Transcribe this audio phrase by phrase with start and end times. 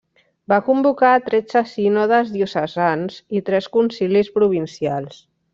[0.53, 5.25] Va convocar tretze sínodes diocesans i tres concilis provincials.